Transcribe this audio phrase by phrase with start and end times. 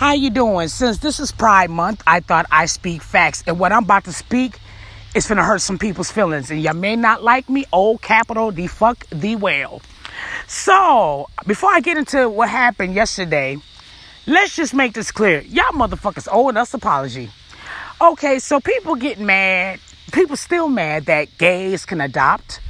[0.00, 0.68] How you doing?
[0.68, 3.44] Since this is Pride Month, I thought I speak facts.
[3.46, 4.58] And what I'm about to speak
[5.14, 6.50] is gonna hurt some people's feelings.
[6.50, 9.82] And you may not like me, old capital the fuck the whale.
[10.46, 13.58] So, before I get into what happened yesterday,
[14.26, 15.42] let's just make this clear.
[15.42, 17.28] Y'all motherfuckers owing us apology.
[18.00, 19.80] Okay, so people get mad.
[20.12, 22.60] People still mad that gays can adopt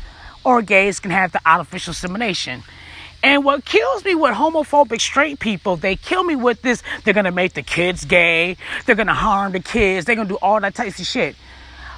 [0.43, 2.65] or gays can have the artificial insemination.
[3.23, 6.82] And what kills me with homophobic straight people, they kill me with this.
[7.05, 8.57] They're gonna make the kids gay.
[8.87, 10.06] They're gonna harm the kids.
[10.06, 11.37] They're gonna do all that types of shit.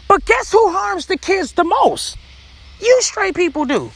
[0.08, 2.16] But guess who harms the kids the most?
[2.80, 3.90] You straight people do.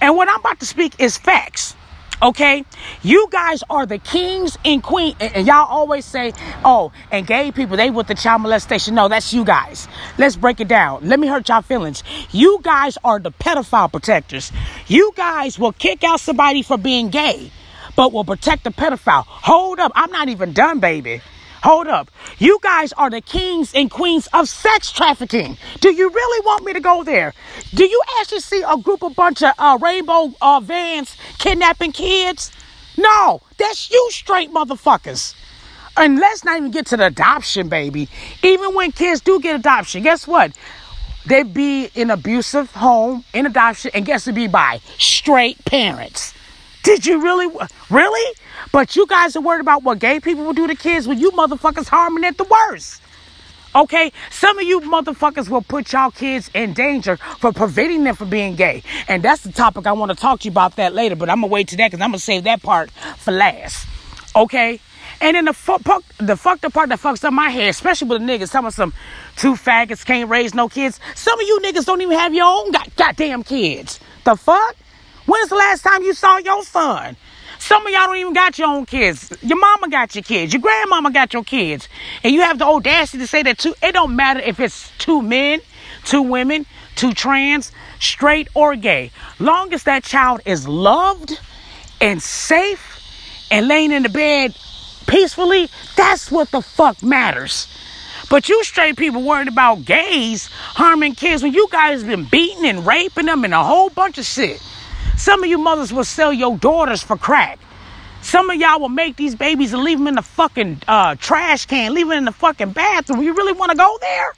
[0.00, 1.76] And what I'm about to speak is facts.
[2.20, 2.64] Okay,
[3.02, 6.32] you guys are the kings and queen, and, and, y'all always say,
[6.64, 9.86] "Oh, and gay people they with the child molestation." No, that's you guys.
[10.18, 11.08] Let's break it down.
[11.08, 12.02] Let me hurt y'all feelings.
[12.32, 14.50] You guys are the pedophile protectors.
[14.88, 17.52] You guys will kick out somebody for being gay,
[17.94, 19.24] but will protect the pedophile.
[19.24, 21.20] Hold up, I'm not even done, baby.
[21.62, 22.10] Hold up.
[22.38, 25.56] You guys are the kings and queens of sex trafficking.
[25.80, 27.34] Do you really want me to go there?
[27.74, 32.52] Do you actually see a group of bunch of uh, rainbow uh, vans kidnapping kids?
[32.96, 35.34] No, that's you straight motherfuckers.
[35.96, 38.08] And let's not even get to the adoption, baby.
[38.42, 40.52] Even when kids do get adoption, guess what?
[41.26, 46.34] They'd be in abusive home, in adoption, and guess to be by straight parents.
[46.88, 47.54] Did you really?
[47.90, 48.36] Really?
[48.72, 51.30] But you guys are worried about what gay people will do to kids when you
[51.32, 53.02] motherfuckers harming it the worst.
[53.76, 58.30] Okay, some of you motherfuckers will put y'all kids in danger for preventing them from
[58.30, 58.82] being gay.
[59.06, 61.42] And that's the topic I want to talk to you about that later, but I'm
[61.42, 63.86] gonna wait to that because I'm gonna save that part for last.
[64.34, 64.80] Okay?
[65.20, 65.82] And then the fuck,
[66.16, 68.72] the fucked up part that fucks up my head, especially with the niggas, some of
[68.72, 68.94] some
[69.36, 71.00] two faggots can't raise no kids.
[71.14, 74.00] Some of you niggas don't even have your own god, goddamn kids.
[74.24, 74.74] The fuck?
[75.28, 77.14] When's the last time you saw your son?
[77.58, 79.30] Some of y'all don't even got your own kids.
[79.42, 80.54] Your mama got your kids.
[80.54, 81.86] Your grandmama got your kids.
[82.24, 85.20] And you have the audacity to say that two, it don't matter if it's two
[85.20, 85.60] men,
[86.04, 86.64] two women,
[86.96, 89.10] two trans, straight or gay.
[89.38, 91.38] Long as that child is loved
[92.00, 92.98] and safe
[93.50, 94.56] and laying in the bed
[95.06, 97.68] peacefully, that's what the fuck matters.
[98.30, 102.86] But you straight people worried about gays harming kids when you guys been beating and
[102.86, 104.62] raping them and a whole bunch of shit.
[105.16, 107.58] Some of you mothers will sell your daughters for crack.
[108.22, 111.66] Some of y'all will make these babies and leave them in the fucking uh, trash
[111.66, 113.22] can, leave them in the fucking bathroom.
[113.22, 114.34] You really want to go there?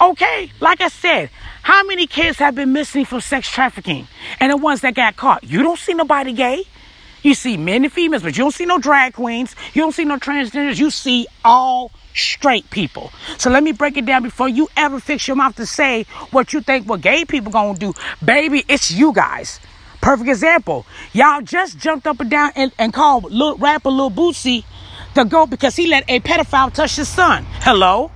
[0.00, 1.30] Okay, like I said,
[1.62, 4.06] how many kids have been missing from sex trafficking?
[4.38, 6.64] And the ones that got caught, you don't see nobody gay.
[7.22, 9.56] You see men and females, but you don't see no drag queens.
[9.74, 10.78] You don't see no transgenders.
[10.78, 13.10] You see all straight people.
[13.38, 16.52] So let me break it down before you ever fix your mouth to say what
[16.52, 17.94] you think what gay people gonna do.
[18.24, 19.60] Baby, it's you guys.
[20.00, 20.86] Perfect example.
[21.12, 24.64] Y'all just jumped up and down and, and called little rapper Lil Boosie
[25.14, 27.44] the goat because he let a pedophile touch his son.
[27.60, 28.10] Hello?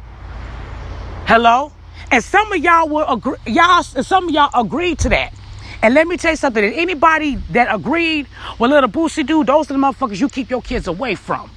[1.26, 1.72] Hello?
[2.10, 5.32] And some of y'all will agree, y'all, some of y'all agreed to that.
[5.82, 6.62] And let me tell you something.
[6.62, 10.86] Anybody that agreed with Lil Boosie do, those are the motherfuckers you keep your kids
[10.86, 11.50] away from.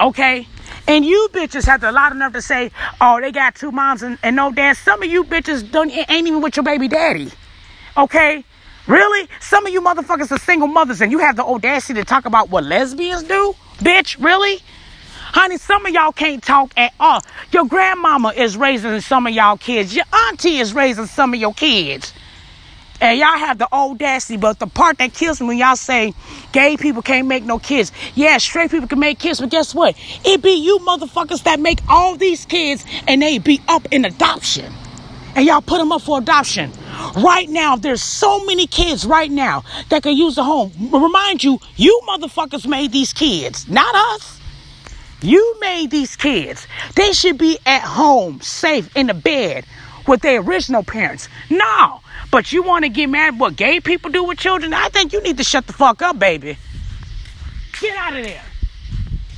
[0.00, 0.46] Okay?
[0.88, 2.70] And you bitches have a lot nerve to say,
[3.00, 4.76] oh, they got two moms and, and no dad.
[4.76, 7.30] Some of you bitches don't ain't even with your baby daddy.
[7.96, 8.44] Okay?
[8.86, 9.28] Really?
[9.40, 12.50] Some of you motherfuckers are single mothers and you have the audacity to talk about
[12.50, 13.54] what lesbians do?
[13.78, 14.58] Bitch, really?
[15.32, 17.20] Honey, some of y'all can't talk at all.
[17.52, 19.94] Your grandmama is raising some of y'all kids.
[19.94, 22.12] Your auntie is raising some of your kids.
[23.02, 26.14] And y'all have the audacity, but the part that kills me when y'all say
[26.52, 27.90] gay people can't make no kids.
[28.14, 29.96] Yeah, straight people can make kids, but guess what?
[30.24, 34.72] It be you motherfuckers that make all these kids and they be up in adoption.
[35.34, 36.70] And y'all put them up for adoption.
[37.16, 40.70] Right now, there's so many kids right now that can use a home.
[40.92, 44.38] Remind you, you motherfuckers made these kids, not us.
[45.22, 46.68] You made these kids.
[46.94, 49.64] They should be at home, safe in the bed
[50.06, 51.28] with their original parents.
[51.50, 52.01] No.
[52.32, 54.72] But you want to get mad what gay people do with children?
[54.72, 56.56] I think you need to shut the fuck up, baby.
[57.78, 58.42] Get out of there.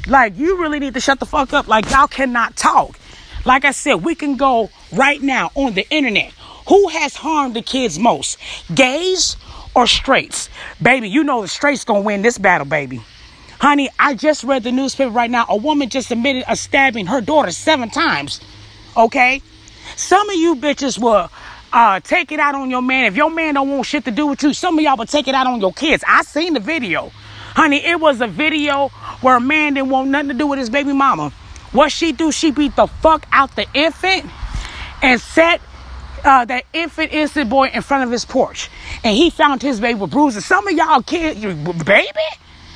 [0.06, 1.66] Like, you really need to shut the fuck up.
[1.66, 2.96] Like, y'all cannot talk.
[3.44, 6.30] Like I said, we can go right now on the internet.
[6.68, 8.38] Who has harmed the kids most?
[8.72, 9.36] Gays
[9.74, 10.48] or straights?
[10.80, 13.02] Baby, you know the straights gonna win this battle, baby.
[13.60, 15.46] Honey, I just read the newspaper right now.
[15.48, 18.40] A woman just admitted a stabbing her daughter seven times.
[18.96, 19.42] Okay?
[19.96, 21.28] Some of you bitches will
[21.74, 23.06] uh, take it out on your man.
[23.06, 25.26] If your man don't want shit to do with you, some of y'all will take
[25.26, 26.04] it out on your kids.
[26.06, 27.10] I seen the video.
[27.56, 28.88] Honey, it was a video
[29.20, 31.30] where a man didn't want nothing to do with his baby mama.
[31.72, 34.24] What she do, she beat the fuck out the infant
[35.02, 35.60] and set
[36.22, 38.70] uh, that infant innocent boy in front of his porch.
[39.02, 40.46] And he found his baby with bruises.
[40.46, 42.08] Some of y'all kids, baby,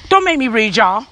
[0.09, 1.07] don't make me read y'all.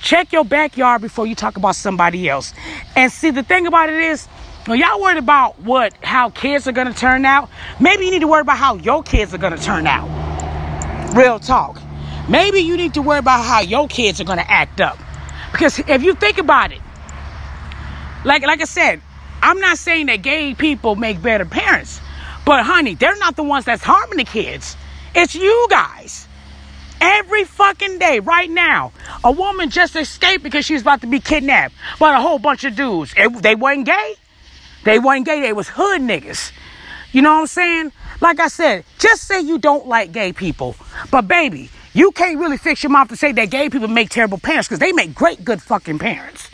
[0.00, 2.52] check your backyard before you talk about somebody else.
[2.94, 4.28] And see, the thing about it is,
[4.66, 7.48] when y'all worried about what how kids are gonna turn out,
[7.80, 10.06] maybe you need to worry about how your kids are gonna turn out.
[11.14, 11.80] Real talk.
[12.28, 14.98] Maybe you need to worry about how your kids are gonna act up.
[15.52, 16.80] Because if you think about it,
[18.24, 19.00] like like I said,
[19.40, 22.00] I'm not saying that gay people make better parents,
[22.44, 24.76] but honey, they're not the ones that's harming the kids.
[25.14, 26.26] It's you guys.
[27.00, 28.92] Every fucking day, right now,
[29.22, 32.64] a woman just escaped because she was about to be kidnapped by a whole bunch
[32.64, 33.14] of dudes.
[33.16, 34.14] It, they weren't gay.
[34.86, 35.40] They wasn't gay.
[35.40, 36.52] They was hood niggas.
[37.10, 37.92] You know what I'm saying?
[38.20, 40.76] Like I said, just say you don't like gay people.
[41.10, 44.38] But baby, you can't really fix your mouth to say that gay people make terrible
[44.38, 46.48] parents because they make great, good fucking parents.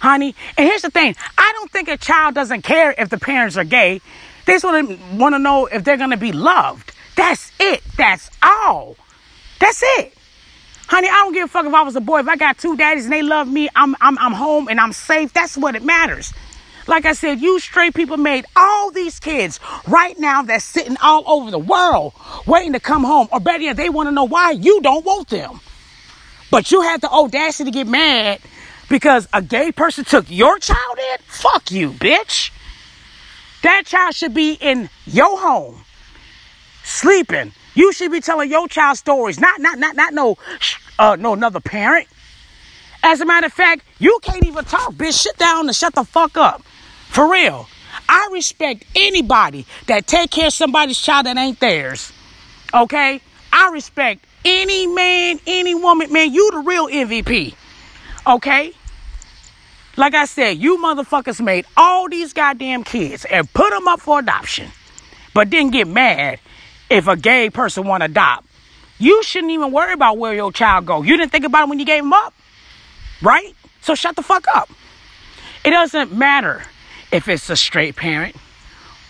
[0.00, 3.58] Honey, and here's the thing I don't think a child doesn't care if the parents
[3.58, 4.00] are gay.
[4.46, 6.92] They just want to know if they're going to be loved.
[7.16, 7.82] That's it.
[7.98, 8.96] That's all.
[9.60, 10.14] That's it.
[10.86, 12.20] Honey, I don't give a fuck if I was a boy.
[12.20, 14.92] If I got two daddies and they love me, I'm, I'm, I'm home and I'm
[14.92, 15.32] safe.
[15.34, 16.32] That's what it matters.
[16.86, 19.58] Like I said, you straight people made all these kids
[19.88, 22.12] right now that's sitting all over the world
[22.46, 23.28] waiting to come home.
[23.32, 25.60] Or better yet, they want to know why you don't want them.
[26.50, 28.40] But you had the audacity to get mad
[28.88, 31.18] because a gay person took your child in?
[31.26, 32.50] Fuck you, bitch.
[33.62, 35.80] That child should be in your home,
[36.84, 37.52] sleeping.
[37.74, 40.36] You should be telling your child stories, not not not not no
[40.98, 42.06] uh no another parent.
[43.02, 45.14] As a matter of fact, you can't even talk, bitch.
[45.14, 46.62] Sit down and shut the fuck up.
[47.14, 47.68] For real.
[48.08, 52.12] I respect anybody that take care of somebody's child that ain't theirs.
[52.74, 53.20] Okay?
[53.52, 56.12] I respect any man, any woman.
[56.12, 57.54] Man, you the real MVP.
[58.26, 58.72] Okay?
[59.96, 64.18] Like I said, you motherfuckers made all these goddamn kids and put them up for
[64.18, 64.72] adoption,
[65.34, 66.40] but didn't get mad
[66.90, 68.44] if a gay person want to adopt.
[68.98, 71.02] You shouldn't even worry about where your child go.
[71.02, 72.34] You didn't think about it when you gave him up,
[73.22, 73.54] right?
[73.82, 74.68] So shut the fuck up.
[75.64, 76.64] It doesn't matter
[77.12, 78.36] if it's a straight parent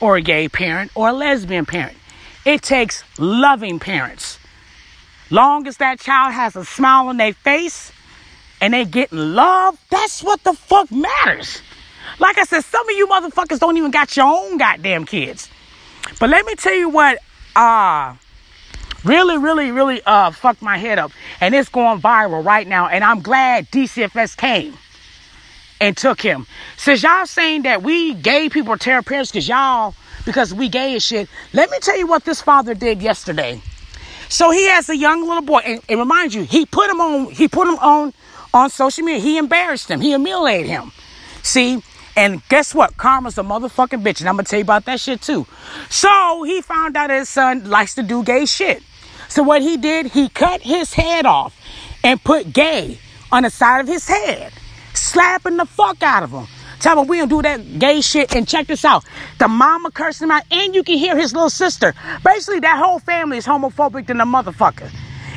[0.00, 1.96] or a gay parent or a lesbian parent.
[2.44, 4.38] It takes loving parents.
[5.30, 7.90] Long as that child has a smile on their face
[8.60, 11.62] and they getting love, that's what the fuck matters.
[12.18, 15.48] Like I said, some of you motherfuckers don't even got your own goddamn kids.
[16.20, 17.18] But let me tell you what
[17.56, 18.14] uh
[19.04, 21.12] really, really, really uh fucked my head up.
[21.40, 22.88] And it's going viral right now.
[22.88, 24.76] And I'm glad DCFS came
[25.84, 26.46] and took him.
[26.78, 29.94] Since y'all saying that we gay people are terrible parents because y'all,
[30.24, 33.60] because we gay and shit, let me tell you what this father did yesterday.
[34.30, 37.30] So he has a young little boy, and, and remind you, he put him on,
[37.30, 38.14] he put him on
[38.54, 39.20] on social media.
[39.20, 40.00] He embarrassed him.
[40.00, 40.92] He humiliated him.
[41.42, 41.82] See,
[42.16, 42.96] and guess what?
[42.96, 45.46] Karma's a motherfucking bitch, and I'm gonna tell you about that shit too.
[45.90, 48.82] So he found out his son likes to do gay shit.
[49.28, 51.54] So what he did, he cut his head off
[52.02, 52.98] and put gay
[53.30, 54.52] on the side of his head
[55.04, 56.46] slapping the fuck out of him.
[56.80, 58.34] Tell him we don't do that gay shit.
[58.34, 59.04] And check this out.
[59.38, 61.94] The mama cursing him out, and you can hear his little sister.
[62.24, 64.90] Basically, that whole family is homophobic than the motherfucker.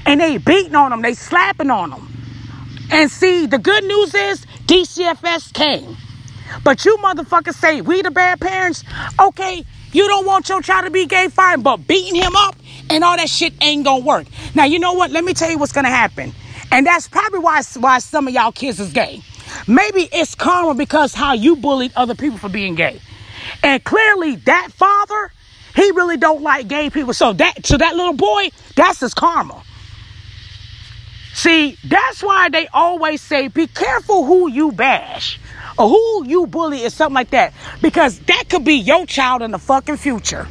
[0.05, 2.07] And they beating on him, they slapping on him.
[2.91, 5.97] And see, the good news is DCFS came.
[6.63, 8.83] But you motherfuckers say we the bad parents.
[9.19, 12.55] Okay, you don't want your child to be gay, fine, but beating him up
[12.89, 14.27] and all that shit ain't gonna work.
[14.55, 15.11] Now you know what?
[15.11, 16.33] Let me tell you what's gonna happen.
[16.71, 19.21] And that's probably why why some of y'all kids is gay.
[19.67, 23.01] Maybe it's karma because how you bullied other people for being gay.
[23.61, 25.31] And clearly that father,
[25.75, 27.13] he really don't like gay people.
[27.13, 29.63] So that to that little boy, that's his karma.
[31.33, 35.39] See, that's why they always say be careful who you bash
[35.77, 37.53] or who you bully or something like that.
[37.81, 40.47] Because that could be your child in the fucking future.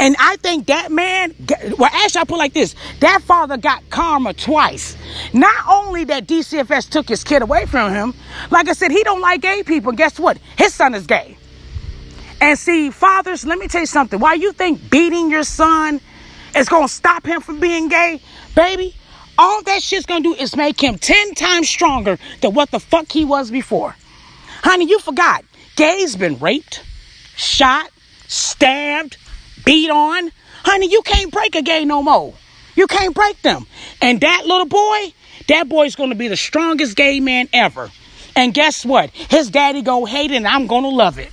[0.00, 1.34] And I think that man,
[1.76, 4.96] well, actually, I put like this that father got karma twice.
[5.34, 8.14] Not only that DCFS took his kid away from him,
[8.50, 9.92] like I said, he don't like gay people.
[9.92, 10.38] Guess what?
[10.56, 11.36] His son is gay.
[12.40, 14.18] And see, fathers, let me tell you something.
[14.18, 16.00] Why you think beating your son
[16.56, 18.22] is going to stop him from being gay?
[18.56, 18.94] Baby,
[19.36, 22.80] all that shit's going to do is make him 10 times stronger than what the
[22.80, 23.94] fuck he was before.
[24.62, 25.44] Honey, you forgot.
[25.76, 26.82] Gay's been raped,
[27.36, 27.90] shot,
[28.26, 29.18] stabbed,
[29.70, 30.32] beat on.
[30.64, 32.34] Honey, you can't break a gay no more.
[32.74, 33.66] You can't break them.
[34.02, 35.12] And that little boy,
[35.46, 37.88] that boy's to be the strongest gay man ever.
[38.34, 39.10] And guess what?
[39.10, 41.30] His daddy go hate it and I'm to love it.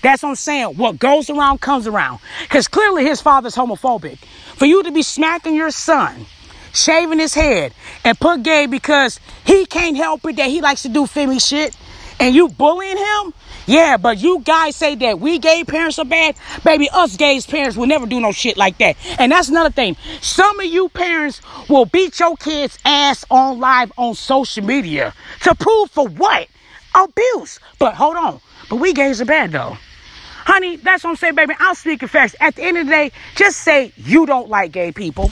[0.00, 0.76] That's what I'm saying.
[0.76, 2.20] What goes around comes around.
[2.42, 4.18] Because clearly his father's homophobic.
[4.54, 6.26] For you to be smacking your son,
[6.72, 7.74] shaving his head,
[8.04, 11.76] and put gay because he can't help it that he likes to do femmy shit,
[12.20, 13.34] and you bullying him,
[13.66, 16.36] Yeah, but you guys say that we gay parents are bad.
[16.64, 18.96] Baby, us gays parents will never do no shit like that.
[19.18, 19.96] And that's another thing.
[20.20, 25.54] Some of you parents will beat your kids' ass on live on social media to
[25.54, 26.48] prove for what?
[26.94, 27.60] Abuse.
[27.78, 28.40] But hold on.
[28.68, 29.76] But we gays are bad though.
[30.44, 31.54] Honey, that's what I'm saying, baby.
[31.58, 32.34] I'm speaking facts.
[32.40, 35.30] At the end of the day, just say you don't like gay people.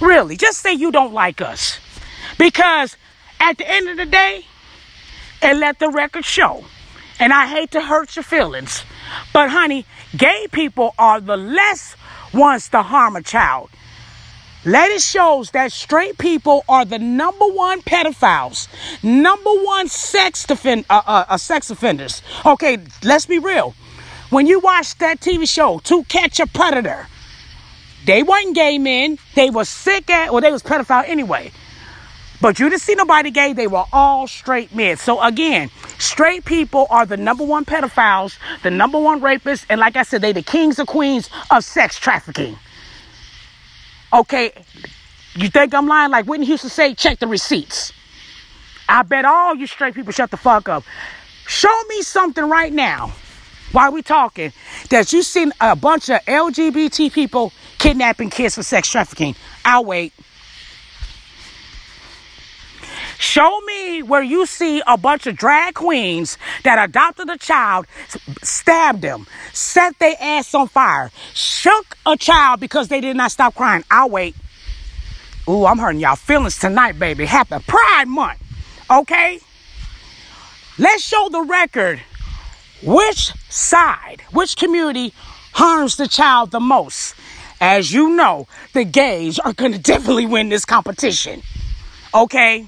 [0.00, 1.80] Really, just say you don't like us.
[2.38, 2.96] Because
[3.40, 4.44] at the end of the day,
[5.42, 6.64] and let the record show.
[7.22, 8.82] And I hate to hurt your feelings,
[9.32, 9.86] but honey,
[10.16, 11.94] gay people are the less
[12.34, 13.70] ones to harm a child.
[14.64, 18.66] Let it shows that straight people are the number one pedophiles,
[19.04, 22.22] number one sex defend, uh, uh, uh, sex offenders.
[22.44, 23.76] Okay, let's be real.
[24.30, 27.06] When you watch that TV show, To Catch a Predator,
[28.04, 29.18] they weren't gay men.
[29.36, 31.52] They were sick at, or they was pedophile anyway.
[32.42, 33.52] But you didn't see nobody gay.
[33.52, 34.96] They were all straight men.
[34.96, 39.94] So again, straight people are the number one pedophiles, the number one rapists, and like
[39.94, 42.58] I said, they the kings and queens of sex trafficking.
[44.12, 44.52] Okay,
[45.36, 46.10] you think I'm lying?
[46.10, 47.92] Like Whitney Houston say, check the receipts.
[48.88, 50.82] I bet all you straight people shut the fuck up.
[51.46, 53.12] Show me something right now
[53.70, 54.52] while we talking
[54.90, 59.36] that you seen a bunch of LGBT people kidnapping kids for sex trafficking.
[59.64, 60.12] I'll wait.
[63.22, 67.86] Show me where you see a bunch of drag queens that adopted a child,
[68.42, 73.54] stabbed them, set their ass on fire, shook a child because they did not stop
[73.54, 73.84] crying.
[73.92, 74.34] I'll wait.
[75.48, 77.24] Ooh, I'm hurting y'all feelings tonight, baby.
[77.24, 78.42] Happy Pride Month.
[78.90, 79.38] Okay?
[80.76, 82.00] Let's show the record
[82.82, 85.14] which side, which community
[85.52, 87.14] harms the child the most.
[87.60, 91.42] As you know, the gays are going to definitely win this competition.
[92.12, 92.66] Okay?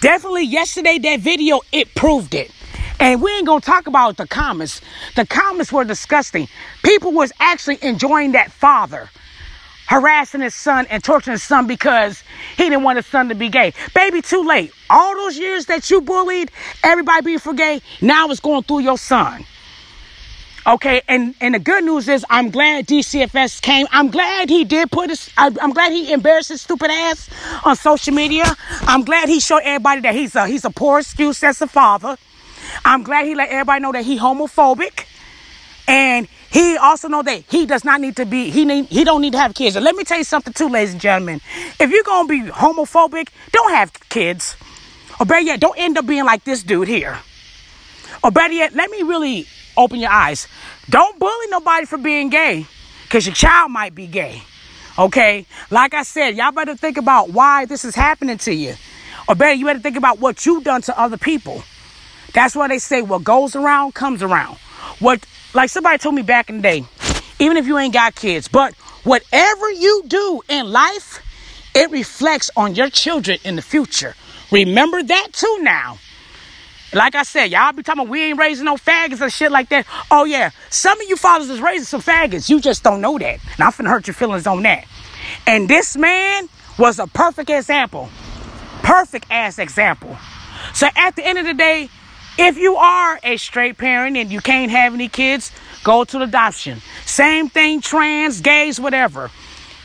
[0.00, 2.50] Definitely yesterday, that video, it proved it.
[2.98, 4.80] And we ain't gonna talk about the comments.
[5.14, 6.48] The comments were disgusting.
[6.82, 9.10] People was actually enjoying that father
[9.86, 12.22] harassing his son and torturing his son because
[12.56, 13.74] he didn't want his son to be gay.
[13.92, 14.72] Baby, too late.
[14.88, 16.50] All those years that you bullied
[16.84, 19.44] everybody being for gay, now it's going through your son.
[20.66, 23.86] Okay, and and the good news is I'm glad DCFS came.
[23.90, 25.30] I'm glad he did put his.
[25.38, 27.30] I'm glad he embarrassed his stupid ass
[27.64, 28.44] on social media.
[28.82, 32.18] I'm glad he showed everybody that he's a he's a poor excuse as a father.
[32.84, 35.06] I'm glad he let everybody know that he homophobic,
[35.88, 38.50] and he also know that he does not need to be.
[38.50, 39.76] He need he don't need to have kids.
[39.76, 41.40] And let me tell you something too, ladies and gentlemen.
[41.80, 44.56] If you're gonna be homophobic, don't have kids.
[45.18, 47.18] Or better yet, don't end up being like this dude here.
[48.22, 49.46] Or better yet, let me really
[49.80, 50.46] open your eyes.
[50.88, 52.66] Don't bully nobody for being gay
[53.04, 54.42] because your child might be gay.
[54.98, 55.46] Okay?
[55.70, 58.74] Like I said, y'all better think about why this is happening to you.
[59.28, 61.62] Or better, you better think about what you've done to other people.
[62.32, 64.56] That's why they say what goes around comes around.
[64.98, 66.84] What, like somebody told me back in the day,
[67.38, 71.24] even if you ain't got kids, but whatever you do in life,
[71.74, 74.14] it reflects on your children in the future.
[74.50, 75.98] Remember that too now.
[76.92, 79.86] Like I said, y'all be talking we ain't raising no faggots or shit like that.
[80.10, 82.48] Oh yeah, some of you fathers is raising some faggots.
[82.48, 83.38] You just don't know that.
[83.54, 84.86] And I'm finna hurt your feelings on that.
[85.46, 88.08] And this man was a perfect example.
[88.82, 90.16] Perfect ass example.
[90.74, 91.88] So at the end of the day,
[92.38, 95.52] if you are a straight parent and you can't have any kids,
[95.84, 96.80] go to adoption.
[97.04, 99.30] Same thing, trans, gays, whatever.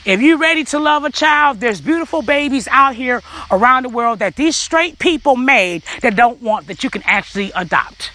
[0.06, 4.20] If you're ready to love a child, there's beautiful babies out here around the world
[4.20, 8.12] that these straight people made that don't want that you can actually adopt.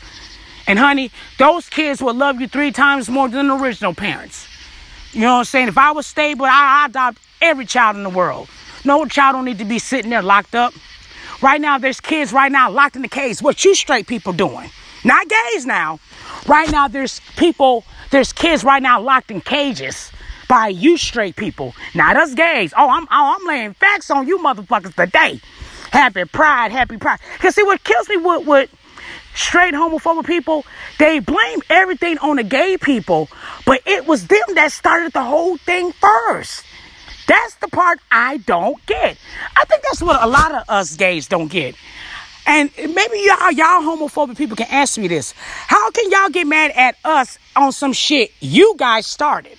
[0.68, 4.46] And honey, those kids will love you three times more than the original parents.
[5.10, 5.66] You know what I'm saying?
[5.66, 8.48] If I was stable, I adopt every child in the world.
[8.84, 10.72] No child don't need to be sitting there locked up.
[11.42, 13.42] Right now, there's kids right now locked in the cage.
[13.42, 14.70] What you straight people doing?
[15.02, 15.98] Not gays now.
[16.46, 20.12] Right now, there's people, there's kids right now locked in cages
[20.50, 22.74] by you straight people, not us gays.
[22.76, 25.40] Oh, I'm oh, I'm laying facts on you motherfuckers today.
[25.92, 27.20] Happy pride, happy pride.
[27.38, 28.70] Cause see what kills me with with
[29.32, 30.66] straight homophobic people,
[30.98, 33.28] they blame everything on the gay people,
[33.64, 36.64] but it was them that started the whole thing first.
[37.28, 39.16] That's the part I don't get.
[39.56, 41.76] I think that's what a lot of us gays don't get.
[42.44, 45.32] And maybe y'all, y'all homophobic people can answer me this.
[45.36, 49.56] How can y'all get mad at us on some shit you guys started?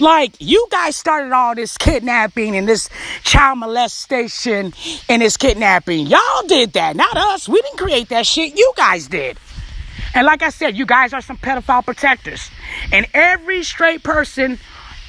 [0.00, 2.88] Like, you guys started all this kidnapping and this
[3.22, 4.72] child molestation
[5.08, 6.06] and this kidnapping.
[6.06, 7.48] Y'all did that, not us.
[7.48, 8.56] We didn't create that shit.
[8.56, 9.38] You guys did.
[10.14, 12.50] And like I said, you guys are some pedophile protectors.
[12.92, 14.58] And every straight person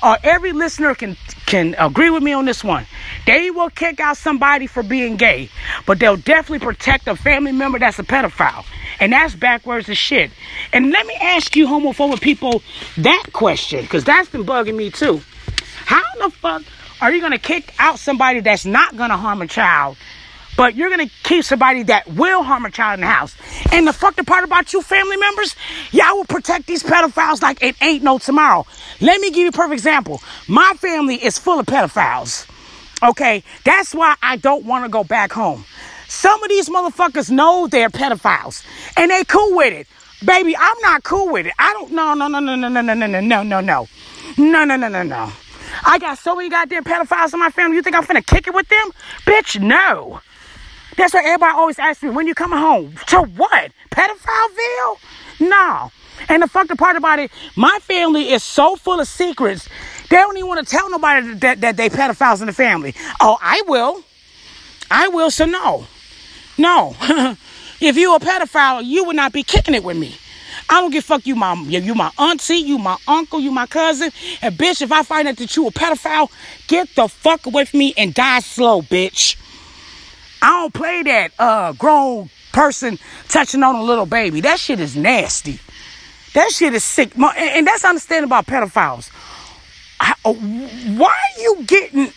[0.04, 2.86] or every listener can can agree with me on this one.
[3.26, 5.50] They will kick out somebody for being gay,
[5.86, 8.66] but they'll definitely protect a family member that's a pedophile.
[9.02, 10.32] And that's backwards as shit.
[10.72, 12.64] And let me ask you homophobic people
[12.98, 15.22] that question, because that's been bugging me too.
[15.86, 16.64] How the fuck
[17.02, 19.98] are you gonna kick out somebody that's not gonna harm a child
[20.58, 23.36] but you're gonna keep somebody that will harm a child in the house.
[23.72, 25.56] And the fucked part about you family members,
[25.92, 28.66] y'all will protect these pedophiles like it ain't no tomorrow.
[29.00, 30.22] Let me give you a perfect example.
[30.48, 32.48] My family is full of pedophiles.
[33.04, 35.66] Okay, that's why I don't want to go back home.
[36.12, 38.66] Some of these motherfuckers know they're pedophiles
[38.98, 39.88] and they cool with it.
[40.24, 41.54] Baby, I'm not cool with it.
[41.58, 43.88] I don't no no no no no no no no no no no no
[44.38, 45.32] no no no no no.
[45.86, 47.78] I got so many goddamn pedophiles in my family.
[47.78, 48.92] You think I'm finna kick it with them?
[49.26, 50.20] Bitch, no.
[50.98, 52.94] That's why everybody always asks me, when you coming home?
[53.08, 53.72] To what?
[53.90, 54.98] Pedophileville?
[55.40, 55.92] No.
[56.28, 59.70] And the fucked part about it, my family is so full of secrets,
[60.10, 62.94] they don't even want to tell nobody that, that they pedophiles in the family.
[63.22, 64.04] Oh, I will.
[64.92, 65.88] I will, so no.
[66.58, 66.96] No.
[67.82, 70.16] if you a pedophile, you would not be kicking it with me.
[70.70, 74.12] I don't give fuck you my you my auntie, you my uncle, you my cousin.
[74.42, 76.32] And bitch, if I find out that you a pedophile,
[76.68, 79.36] get the fuck away from me and die slow, bitch.
[80.42, 84.42] I don't play that uh grown person touching on a little baby.
[84.42, 85.60] That shit is nasty.
[86.34, 87.14] That shit is sick.
[87.18, 89.10] And that's understandable about pedophiles.
[90.00, 92.12] Uh, why are you getting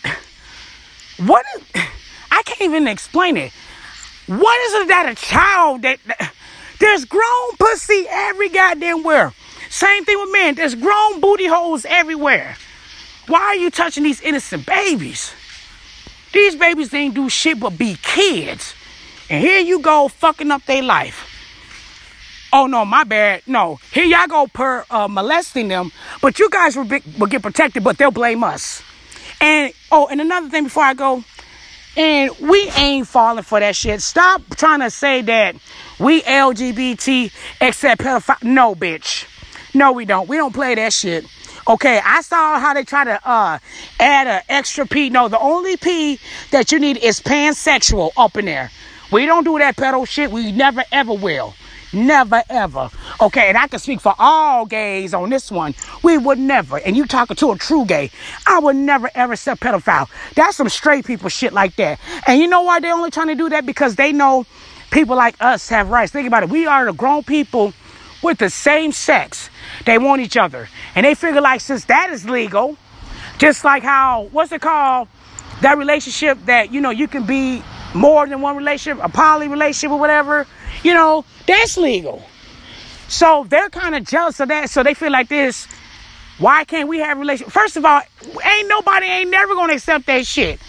[1.17, 1.63] what is,
[2.31, 3.51] I can't even explain it.
[4.27, 6.33] What is it that a child that, that
[6.79, 9.33] there's grown pussy every goddamn where?
[9.69, 10.55] Same thing with men.
[10.55, 12.57] There's grown booty holes everywhere.
[13.27, 15.33] Why are you touching these innocent babies?
[16.33, 18.73] These babies ain't do shit but be kids.
[19.29, 21.31] And here you go fucking up their life.
[22.53, 23.41] Oh no, my bad.
[23.47, 25.91] No, here y'all go per uh, molesting them,
[26.21, 28.81] but you guys will, be, will get protected, but they'll blame us.
[29.41, 31.23] And oh, and another thing before I go,
[31.97, 34.01] and we ain't falling for that shit.
[34.01, 35.55] Stop trying to say that
[35.99, 38.43] we LGBT accept pedophile.
[38.43, 39.25] No, bitch.
[39.73, 40.27] No, we don't.
[40.27, 41.25] We don't play that shit.
[41.67, 43.57] Okay, I saw how they try to uh,
[43.99, 45.09] add an extra P.
[45.09, 46.19] No, the only P
[46.51, 48.69] that you need is pansexual up in there.
[49.11, 50.31] We don't do that pedo shit.
[50.31, 51.55] We never ever will.
[51.93, 52.89] Never ever.
[53.21, 55.73] Okay, and I can speak for all gays on this one.
[56.03, 58.11] We would never, and you talking to a true gay,
[58.45, 60.09] I would never ever accept pedophile.
[60.35, 61.99] That's some straight people shit like that.
[62.27, 63.65] And you know why they only trying to do that?
[63.65, 64.45] Because they know
[64.91, 66.11] people like us have rights.
[66.11, 66.49] Think about it.
[66.49, 67.73] We are the grown people
[68.21, 69.49] with the same sex.
[69.85, 70.67] They want each other.
[70.95, 72.77] And they figure like since that is legal,
[73.37, 75.07] just like how what's it called?
[75.61, 79.91] That relationship that, you know, you can be more than one relationship, a poly relationship
[79.91, 80.45] or whatever,
[80.83, 82.23] you know, that's legal.
[83.07, 84.69] So they're kind of jealous of that.
[84.69, 85.67] So they feel like this.
[86.37, 87.51] Why can't we have relations?
[87.51, 88.01] First of all,
[88.43, 90.59] ain't nobody ain't never gonna accept that shit.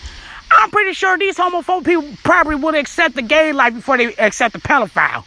[0.50, 4.52] I'm pretty sure these homophobic people probably would accept the gay life before they accept
[4.52, 5.24] the pedophile.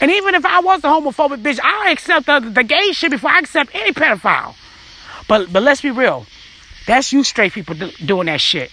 [0.00, 3.30] And even if I was a homophobic bitch, I accept the, the gay shit before
[3.30, 4.54] I accept any pedophile.
[5.26, 6.26] But but let's be real,
[6.86, 8.72] that's you straight people do, doing that shit.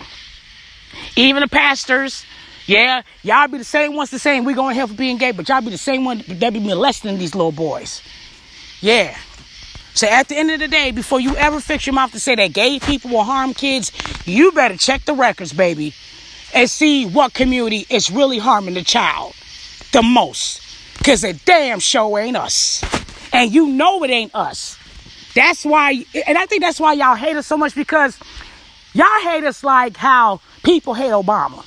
[1.16, 2.26] Even the pastors,
[2.68, 4.44] yeah, y'all be the same ones the same.
[4.44, 6.60] We going to hell for being gay, but y'all be the same one that be
[6.60, 8.02] molesting these little boys.
[8.82, 9.18] Yeah.
[9.94, 12.36] So at the end of the day, before you ever fix your mouth to say
[12.36, 13.92] that gay people will harm kids,
[14.26, 15.96] you better check the records, baby,
[16.54, 19.34] and see what community is really harming the child
[19.94, 20.62] the most.
[20.98, 22.84] Because the damn show ain't us.
[23.32, 24.78] And you know it ain't us.
[25.34, 28.20] That's why, and I think that's why y'all hate us so much because
[28.94, 31.66] y'all hate us like how people hate Obama.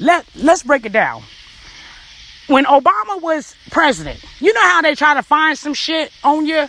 [0.00, 1.22] Let, let's break it down.
[2.46, 6.68] When Obama was president, you know how they try to find some shit on you?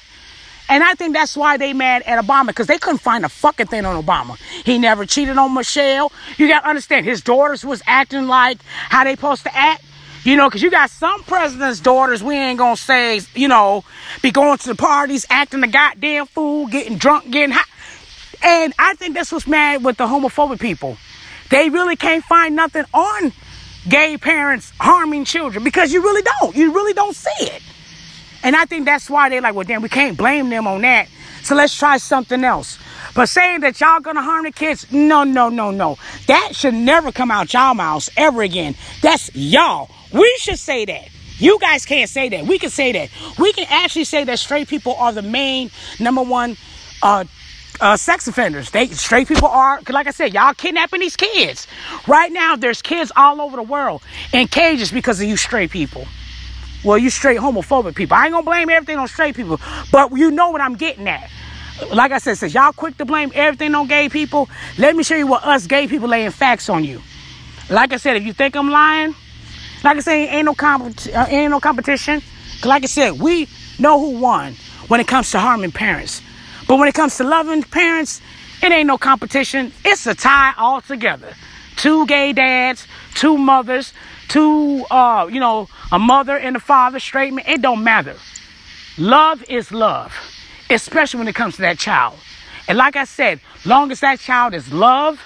[0.69, 3.67] And I think that's why they mad at Obama because they couldn't find a fucking
[3.67, 4.37] thing on Obama.
[4.65, 6.11] He never cheated on Michelle.
[6.37, 9.83] You got to understand, his daughters was acting like how they supposed to act.
[10.25, 13.85] You know, because you got some president's daughters, we ain't gonna say, you know,
[14.21, 17.65] be going to the parties, acting the goddamn fool, getting drunk, getting hot.
[18.43, 20.97] And I think that's what's mad with the homophobic people.
[21.49, 23.33] They really can't find nothing on
[23.87, 26.55] gay parents harming children because you really don't.
[26.55, 27.61] You really don't see it.
[28.43, 31.07] And I think that's why they're like, well, damn, we can't blame them on that.
[31.43, 32.77] So let's try something else.
[33.15, 35.97] But saying that y'all gonna harm the kids, no, no, no, no.
[36.27, 38.75] That should never come out y'all mouths ever again.
[39.01, 39.89] That's y'all.
[40.13, 41.09] We should say that.
[41.37, 42.45] You guys can't say that.
[42.45, 43.09] We can say that.
[43.39, 46.57] We can actually say that straight people are the main number one
[47.01, 47.23] uh,
[47.81, 48.71] uh, sex offenders.
[48.71, 51.67] They straight people are, like I said, y'all kidnapping these kids.
[52.07, 54.01] Right now, there's kids all over the world
[54.33, 56.05] in cages because of you straight people.
[56.83, 58.15] Well, you straight homophobic people.
[58.15, 59.59] I ain't gonna blame everything on straight people,
[59.91, 61.29] but you know what I'm getting at.
[61.93, 65.15] like I said, since y'all quick to blame everything on gay people, let me show
[65.15, 67.01] you what us gay people laying facts on you.
[67.69, 69.15] Like I said, if you think I'm lying,
[69.83, 72.21] like I say, ain't no comp- uh, ain't no competition.
[72.65, 74.55] Like I said, we know who won
[74.87, 76.21] when it comes to harming parents.
[76.69, 78.21] But when it comes to loving parents,
[78.61, 79.73] it ain't no competition.
[79.83, 81.33] It's a tie altogether.
[81.77, 83.91] Two gay dads, two mothers,
[84.27, 87.43] two uh, you know, a mother and a father, straight man.
[87.47, 88.15] It don't matter.
[88.99, 90.13] Love is love,
[90.69, 92.19] especially when it comes to that child.
[92.67, 95.19] And like I said, long as that child is loved,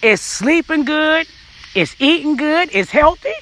[0.00, 1.26] is sleeping good,
[1.74, 3.34] is eating good, is healthy,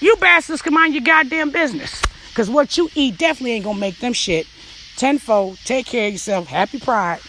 [0.00, 2.02] you bastards can mind your goddamn business.
[2.30, 4.48] Because what you eat definitely ain't going to make them shit.
[4.96, 6.46] Tenfold, take care of yourself.
[6.46, 7.20] Happy Pride.